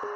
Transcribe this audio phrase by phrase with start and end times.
[0.00, 0.12] Ciao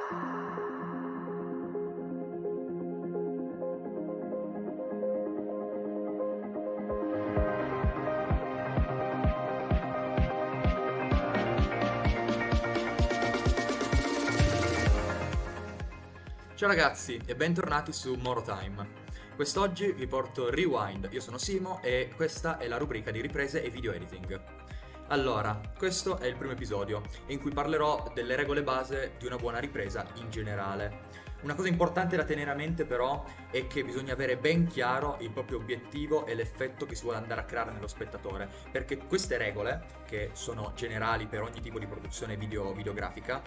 [16.69, 18.89] ragazzi e bentornati su Moro Time.
[19.35, 23.69] Quest'oggi vi porto Rewind, io sono Simo e questa è la rubrica di riprese e
[23.69, 24.73] video editing.
[25.09, 29.59] Allora, questo è il primo episodio in cui parlerò delle regole base di una buona
[29.59, 31.03] ripresa in generale.
[31.43, 35.31] Una cosa importante da tenere a mente però è che bisogna avere ben chiaro il
[35.31, 39.85] proprio obiettivo e l'effetto che si vuole andare a creare nello spettatore, perché queste regole,
[40.07, 43.43] che sono generali per ogni tipo di produzione video videografica,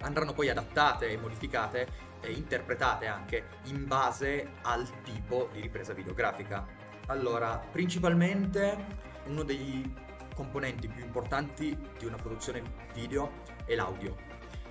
[0.00, 1.88] andranno poi adattate e modificate
[2.22, 6.66] e interpretate anche in base al tipo di ripresa videografica.
[7.08, 12.62] Allora, principalmente uno dei componenti più importanti di una produzione
[12.94, 14.16] video è l'audio,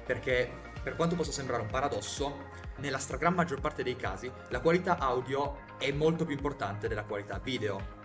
[0.06, 4.98] perché per quanto possa sembrare un paradosso, nella stragrande maggior parte dei casi la qualità
[4.98, 8.00] audio è molto più importante della qualità video.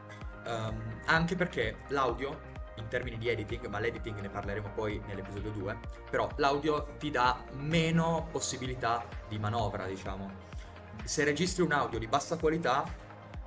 [0.45, 5.79] Um, anche perché l'audio, in termini di editing, ma l'editing ne parleremo poi nell'episodio 2,
[6.11, 10.45] però l'audio ti dà meno possibilità di manovra, diciamo.
[11.03, 12.85] Se registri un audio di bassa qualità,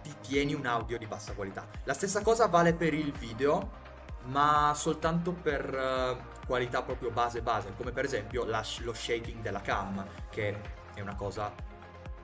[0.02, 1.67] ti tieni un audio di bassa qualità.
[1.84, 3.88] La stessa cosa vale per il video,
[4.25, 9.62] ma soltanto per uh, qualità proprio base base, come per esempio la, lo shaking della
[9.62, 10.62] cam, che
[10.94, 11.53] è una cosa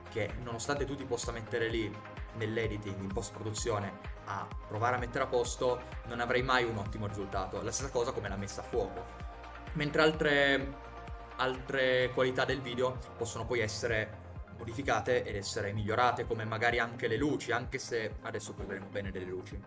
[0.08, 1.94] che nonostante tu ti possa mettere lì
[2.34, 7.06] nell'editing, in post produzione, a provare a mettere a posto, non avrai mai un ottimo
[7.06, 7.62] risultato.
[7.62, 9.04] La stessa cosa come la messa a fuoco.
[9.74, 10.74] Mentre altre,
[11.36, 14.24] altre qualità del video possono poi essere
[14.58, 19.26] modificate ed essere migliorate, come magari anche le luci, anche se adesso parleremo bene delle
[19.26, 19.62] luci.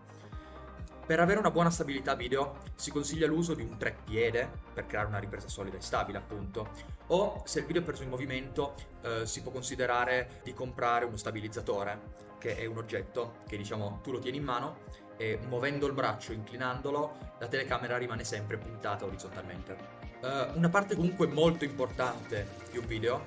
[1.10, 5.18] Per avere una buona stabilità video si consiglia l'uso di un treppiede per creare una
[5.18, 6.70] ripresa solida e stabile appunto
[7.08, 11.16] o se il video è preso in movimento eh, si può considerare di comprare uno
[11.16, 14.82] stabilizzatore che è un oggetto che diciamo tu lo tieni in mano
[15.16, 19.76] e muovendo il braccio, inclinandolo, la telecamera rimane sempre puntata orizzontalmente.
[20.22, 23.26] Uh, una parte comunque molto importante di un video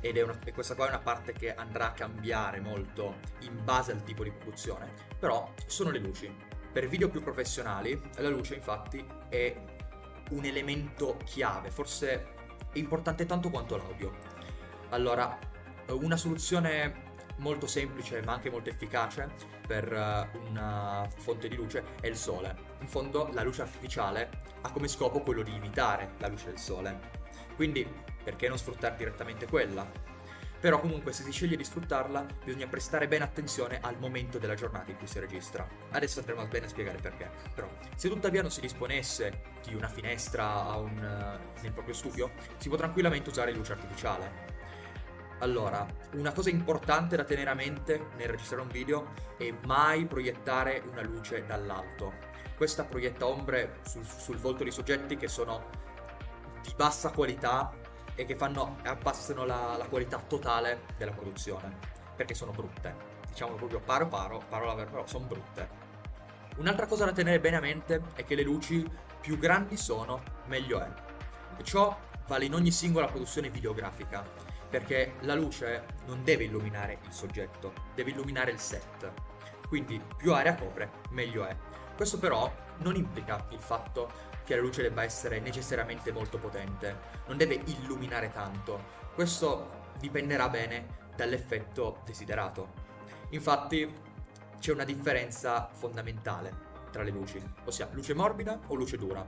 [0.00, 3.92] ed è una, questa qua è una parte che andrà a cambiare molto in base
[3.92, 6.56] al tipo di produzione, però sono le luci.
[6.72, 9.56] Per video più professionali, la luce infatti è
[10.30, 12.34] un elemento chiave, forse
[12.74, 14.12] importante tanto quanto l'audio.
[14.90, 15.38] Allora,
[15.90, 17.06] una soluzione
[17.38, 19.30] molto semplice ma anche molto efficace
[19.66, 22.56] per uh, una fonte di luce è il sole.
[22.80, 24.30] In fondo la luce artificiale
[24.62, 26.98] ha come scopo quello di imitare la luce del sole.
[27.54, 27.86] Quindi
[28.22, 29.86] perché non sfruttare direttamente quella?
[30.60, 34.90] Però comunque se si sceglie di sfruttarla bisogna prestare bene attenzione al momento della giornata
[34.90, 35.66] in cui si registra.
[35.90, 37.30] Adesso andremo bene a spiegare perché.
[37.54, 42.68] Però se tuttavia non si disponesse di una finestra un, uh, nel proprio studio, si
[42.68, 44.56] può tranquillamente usare luce artificiale.
[45.40, 50.82] Allora, una cosa importante da tenere a mente nel registrare un video è mai proiettare
[50.90, 52.14] una luce dall'alto.
[52.56, 55.86] Questa proietta ombre sul, sul volto dei soggetti che sono
[56.60, 57.72] di bassa qualità
[58.18, 61.72] e che fanno, abbassano la, la qualità totale della produzione,
[62.16, 63.16] perché sono brutte.
[63.28, 65.68] Diciamo proprio paro paro, parola vera, però sono brutte.
[66.56, 68.84] Un'altra cosa da tenere bene a mente è che le luci
[69.20, 70.88] più grandi sono, meglio è.
[71.58, 71.96] E ciò
[72.26, 74.24] vale in ogni singola produzione videografica,
[74.68, 79.12] perché la luce non deve illuminare il soggetto, deve illuminare il set.
[79.68, 81.56] Quindi più area copre, meglio è.
[81.94, 84.10] Questo però non implica il fatto
[84.48, 88.80] che la luce debba essere necessariamente molto potente, non deve illuminare tanto.
[89.14, 92.72] Questo dipenderà bene dall'effetto desiderato.
[93.32, 93.94] Infatti
[94.58, 99.22] c'è una differenza fondamentale tra le luci, ossia luce morbida o luce dura.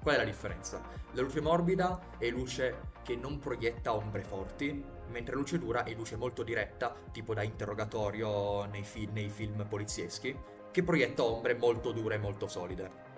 [0.00, 0.80] Qual è la differenza?
[1.14, 6.14] La luce morbida è luce che non proietta ombre forti, mentre luce dura è luce
[6.14, 10.38] molto diretta, tipo da interrogatorio nei, fi- nei film polizieschi,
[10.70, 13.09] che proietta ombre molto dure e molto solide.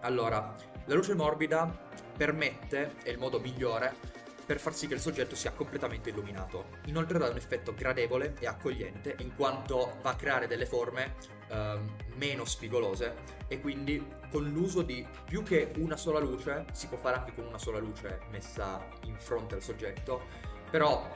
[0.00, 0.54] Allora,
[0.84, 1.86] la luce morbida
[2.16, 3.94] permette, è il modo migliore,
[4.46, 6.68] per far sì che il soggetto sia completamente illuminato.
[6.86, 11.16] Inoltre dà un effetto gradevole e accogliente, in quanto va a creare delle forme
[11.48, 16.96] ehm, meno spigolose e quindi con l'uso di più che una sola luce, si può
[16.96, 20.22] fare anche con una sola luce messa in fronte al soggetto,
[20.70, 21.06] però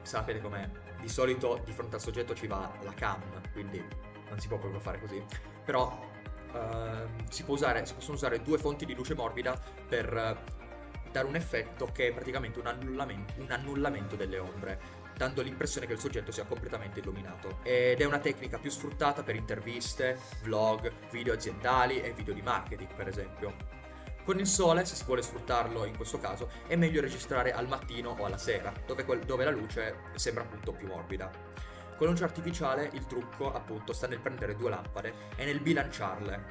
[0.00, 0.68] sapete com'è,
[1.00, 3.20] di solito di fronte al soggetto ci va la cam,
[3.52, 3.84] quindi
[4.28, 5.22] non si può proprio fare così.
[5.64, 6.08] Però
[6.52, 9.58] uh, si, usare, si, possono usare due fonti di luce morbida
[9.88, 15.42] per uh, dare un effetto che è praticamente un annullamento, un annullamento delle ombre dando
[15.42, 17.58] l'impressione che il soggetto sia completamente illuminato.
[17.62, 22.94] Ed è una tecnica più sfruttata per interviste, vlog, video aziendali e video di marketing,
[22.94, 23.54] per esempio.
[24.24, 28.16] Con il sole, se si vuole sfruttarlo in questo caso, è meglio registrare al mattino
[28.18, 31.30] o alla sera, dove, dove la luce sembra appunto più morbida.
[32.00, 36.44] Con luce artificiale il trucco appunto sta nel prendere due lampade e nel bilanciarle.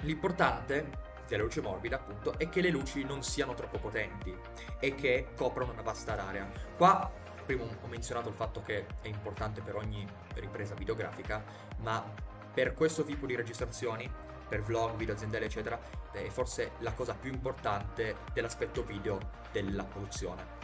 [0.00, 0.88] L'importante
[1.28, 4.34] della luce morbida appunto è che le luci non siano troppo potenti
[4.78, 6.48] e che coprano una vasta area.
[6.78, 7.12] Qua
[7.44, 11.44] prima ho menzionato il fatto che è importante per ogni ripresa videografica,
[11.80, 12.02] ma
[12.50, 14.10] per questo tipo di registrazioni
[14.48, 15.78] per vlog, video aziendali, eccetera,
[16.10, 19.18] è forse la cosa più importante dell'aspetto video
[19.52, 20.59] della produzione.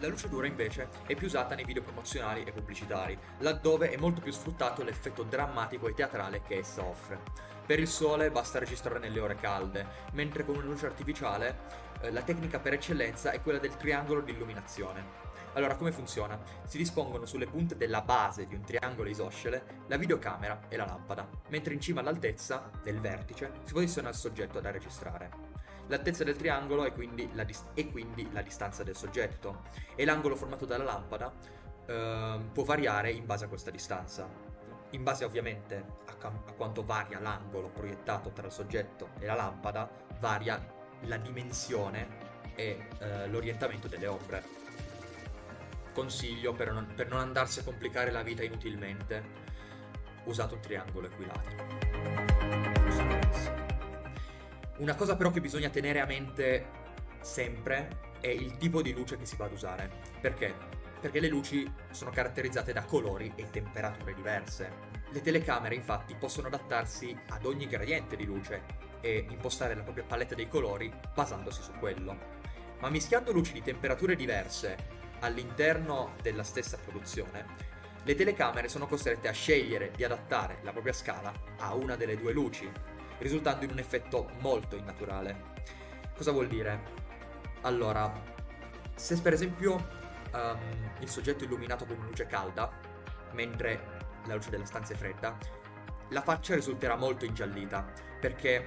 [0.00, 4.20] La luce dura invece è più usata nei video promozionali e pubblicitari, laddove è molto
[4.20, 7.20] più sfruttato l'effetto drammatico e teatrale che essa offre.
[7.66, 11.58] Per il sole basta registrare nelle ore calde, mentre con una luce artificiale
[12.00, 15.26] eh, la tecnica per eccellenza è quella del triangolo di illuminazione.
[15.54, 16.38] Allora, come funziona?
[16.64, 21.28] Si dispongono sulle punte della base di un triangolo isoscele la videocamera e la lampada,
[21.48, 25.47] mentre in cima all'altezza, nel vertice, si posiziona il soggetto da registrare.
[25.88, 29.62] L'altezza del triangolo è quindi la, dist- è quindi la distanza del soggetto
[29.94, 31.32] e l'angolo formato dalla lampada
[31.86, 34.28] eh, può variare in base a questa distanza.
[34.90, 39.34] In base ovviamente a, cam- a quanto varia l'angolo proiettato tra il soggetto e la
[39.34, 39.90] lampada,
[40.20, 40.64] varia
[41.02, 44.58] la dimensione e eh, l'orientamento delle ombre
[45.98, 49.20] consiglio per non, per non andarsi a complicare la vita inutilmente,
[50.26, 52.27] usate un triangolo equilatero.
[54.78, 56.66] Una cosa però che bisogna tenere a mente
[57.20, 59.90] sempre è il tipo di luce che si va ad usare.
[60.20, 60.54] Perché?
[61.00, 64.86] Perché le luci sono caratterizzate da colori e temperature diverse.
[65.10, 70.36] Le telecamere infatti possono adattarsi ad ogni gradiente di luce e impostare la propria palette
[70.36, 72.16] dei colori basandosi su quello.
[72.78, 74.76] Ma mischiando luci di temperature diverse
[75.20, 77.46] all'interno della stessa produzione,
[78.04, 82.32] le telecamere sono costrette a scegliere di adattare la propria scala a una delle due
[82.32, 82.70] luci,
[83.18, 85.56] risultando in un effetto molto innaturale.
[86.14, 86.96] Cosa vuol dire?
[87.62, 88.12] Allora,
[88.94, 89.74] se per esempio
[90.32, 92.70] um, il soggetto è illuminato con luce calda,
[93.32, 95.36] mentre la luce della stanza è fredda,
[96.10, 98.66] la faccia risulterà molto ingiallita, perché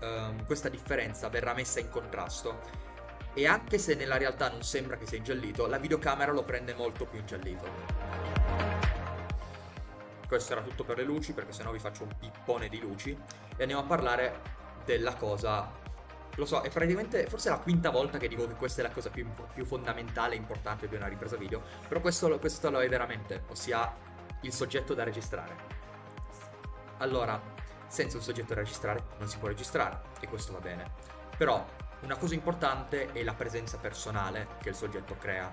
[0.00, 2.82] um, questa differenza verrà messa in contrasto
[3.34, 7.04] e anche se nella realtà non sembra che sia ingiallito, la videocamera lo prende molto
[7.04, 8.83] più ingiallito.
[10.34, 13.16] Questo era tutto per le luci, perché sennò vi faccio un pippone di luci.
[13.56, 14.40] E andiamo a parlare
[14.84, 15.70] della cosa.
[16.34, 19.10] Lo so, è praticamente forse la quinta volta che dico che questa è la cosa
[19.10, 21.62] più, più fondamentale e importante di una ripresa video.
[21.86, 23.94] Però questo, questo lo è veramente, ossia
[24.40, 25.54] il soggetto da registrare.
[26.98, 27.40] Allora,
[27.86, 30.94] senza un soggetto da registrare non si può registrare, e questo va bene.
[31.36, 31.64] Però
[32.00, 35.48] una cosa importante è la presenza personale che il soggetto crea.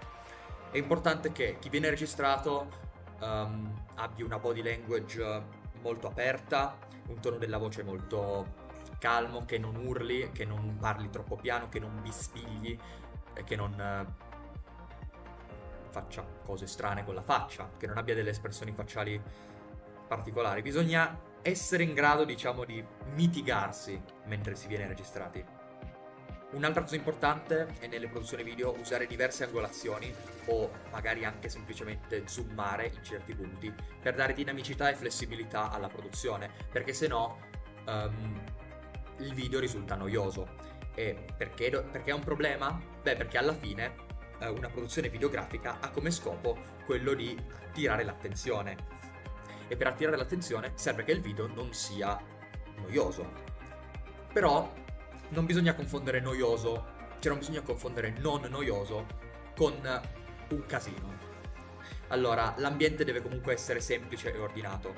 [0.71, 2.89] È importante che chi viene registrato
[3.21, 5.43] um, abbia una body language
[5.81, 6.77] molto aperta,
[7.07, 8.59] un tono della voce molto
[8.99, 12.77] calmo, che non urli, che non parli troppo piano, che non bisbigli,
[13.43, 14.29] che non uh,
[15.89, 19.21] faccia cose strane con la faccia, che non abbia delle espressioni facciali
[20.07, 20.61] particolari.
[20.61, 22.83] Bisogna essere in grado, diciamo, di
[23.13, 25.43] mitigarsi mentre si viene registrati.
[26.51, 30.13] Un'altra cosa importante è nelle produzioni video usare diverse angolazioni
[30.47, 36.49] o magari anche semplicemente zoomare in certi punti per dare dinamicità e flessibilità alla produzione,
[36.69, 37.39] perché se no
[37.87, 38.43] um,
[39.19, 40.69] il video risulta noioso.
[40.93, 42.77] E perché, perché è un problema?
[43.01, 43.95] Beh, perché alla fine
[44.41, 47.33] uh, una produzione videografica ha come scopo quello di
[47.65, 48.75] attirare l'attenzione.
[49.69, 52.21] E per attirare l'attenzione serve che il video non sia
[52.75, 53.49] noioso.
[54.33, 54.69] Però
[55.31, 59.05] non bisogna confondere noioso, cioè non bisogna confondere non noioso
[59.55, 59.73] con
[60.49, 61.19] un casino.
[62.07, 64.93] Allora, l'ambiente deve comunque essere semplice e ordinato,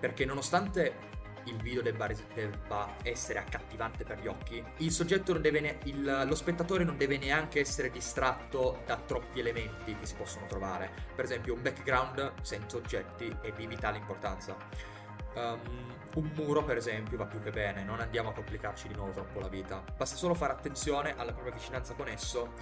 [0.00, 1.12] perché nonostante
[1.44, 6.24] il video debba, debba essere accattivante per gli occhi, il soggetto non deve ne- il,
[6.26, 10.90] lo spettatore non deve neanche essere distratto da troppi elementi che si possono trovare.
[11.14, 14.56] Per esempio, un background senza oggetti è di vitale importanza.
[15.34, 19.10] Um, un muro, per esempio, va più che bene, non andiamo a complicarci di nuovo
[19.10, 19.82] troppo la vita.
[19.96, 22.52] Basta solo fare attenzione alla propria vicinanza con esso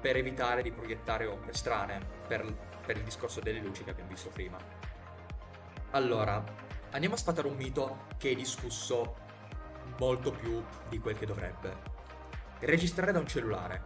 [0.00, 2.44] per evitare di proiettare ombre strane, per,
[2.84, 4.56] per il discorso delle luci che abbiamo visto prima.
[5.90, 6.42] Allora,
[6.92, 9.16] andiamo a sfatare un mito che è discusso
[9.98, 11.90] molto più di quel che dovrebbe.
[12.60, 13.82] Registrare da un cellulare.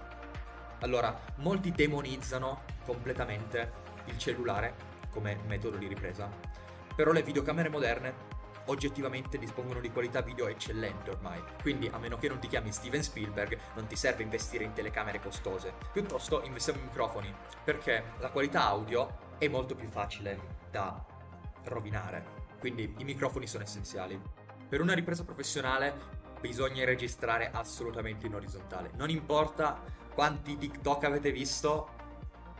[0.80, 3.72] Allora, molti demonizzano completamente
[4.04, 4.74] il cellulare
[5.10, 6.30] come metodo di ripresa,
[6.94, 8.34] però le videocamere moderne
[8.66, 11.42] oggettivamente dispongono di qualità video eccellente ormai.
[11.60, 15.20] Quindi, a meno che non ti chiami Steven Spielberg, non ti serve investire in telecamere
[15.20, 15.74] costose.
[15.92, 20.38] Piuttosto investiamo in microfoni, perché la qualità audio è molto più facile
[20.70, 21.04] da
[21.64, 22.44] rovinare.
[22.58, 24.20] Quindi i microfoni sono essenziali.
[24.68, 28.90] Per una ripresa professionale bisogna registrare assolutamente in orizzontale.
[28.94, 29.80] Non importa
[30.12, 31.88] quanti TikTok avete visto,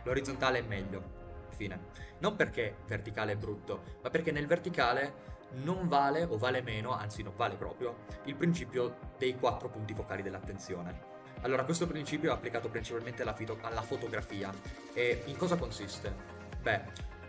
[0.03, 1.15] l'orizzontale è meglio.
[1.49, 1.89] Fine.
[2.19, 7.23] Non perché verticale è brutto, ma perché nel verticale non vale o vale meno, anzi
[7.23, 11.15] non vale proprio, il principio dei quattro punti focali dell'attenzione.
[11.41, 14.51] Allora, questo principio è applicato principalmente alla, fito- alla fotografia.
[14.93, 16.13] E in cosa consiste?
[16.61, 16.81] Beh,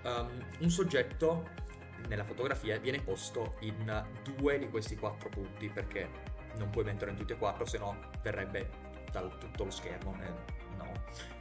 [0.04, 1.66] um, un soggetto
[2.06, 6.08] nella fotografia viene posto in due di questi quattro punti perché
[6.56, 8.70] non puoi mettere in tutti e quattro, se no verrebbe
[9.10, 10.16] da tutto lo schermo.
[10.20, 10.92] Eh, no.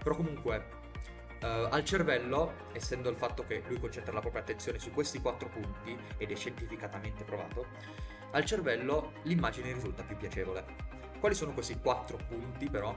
[0.03, 0.76] Però comunque
[1.39, 5.49] Uh, al cervello, essendo il fatto che lui concentra la propria attenzione su questi quattro
[5.49, 7.67] punti, ed è scientificatamente provato,
[8.31, 10.65] al cervello l'immagine risulta più piacevole.
[11.19, 12.95] Quali sono questi quattro punti però?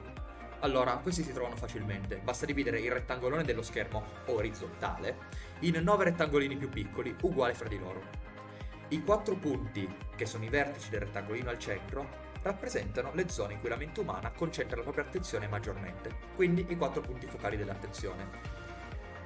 [0.61, 5.16] Allora, questi si trovano facilmente, basta dividere il rettangolone dello schermo orizzontale
[5.61, 8.02] in nove rettangolini più piccoli, uguali fra di loro.
[8.88, 13.61] I quattro punti, che sono i vertici del rettangolino al centro, rappresentano le zone in
[13.61, 18.28] cui la mente umana concentra la propria attenzione maggiormente, quindi i quattro punti focali dell'attenzione.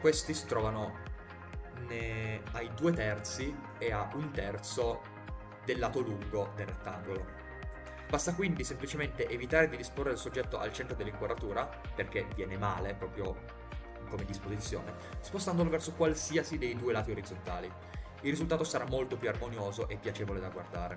[0.00, 1.12] Questi si trovano
[2.52, 5.02] ai due terzi e a un terzo
[5.64, 7.42] del lato lungo del rettangolo.
[8.08, 13.62] Basta quindi semplicemente evitare di disporre il soggetto al centro dell'inquadratura, perché viene male proprio
[14.08, 17.70] come disposizione, spostandolo verso qualsiasi dei due lati orizzontali.
[18.20, 20.96] Il risultato sarà molto più armonioso e piacevole da guardare.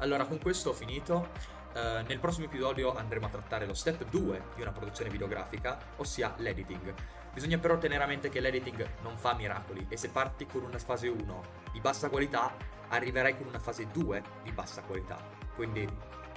[0.00, 1.58] Allora, con questo ho finito.
[1.72, 6.34] Uh, nel prossimo episodio andremo a trattare lo step 2 di una produzione videografica, ossia
[6.38, 6.92] l'editing.
[7.32, 10.78] Bisogna però tenere a mente che l'editing non fa miracoli e se parti con una
[10.78, 12.52] fase 1 di bassa qualità,
[12.88, 15.16] arriverai con una fase 2 di bassa qualità.
[15.54, 15.86] Quindi,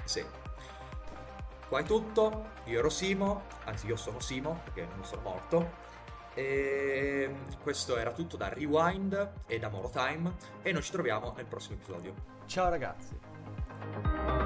[0.04, 0.24] sì.
[1.68, 5.92] Qua è tutto, io ero Simo, anzi io sono Simo perché non sono morto.
[6.36, 11.46] E questo era tutto da Rewind e da Moro Time e noi ci troviamo nel
[11.46, 12.14] prossimo episodio.
[12.46, 13.33] Ciao ragazzi!
[13.94, 14.43] Thank you.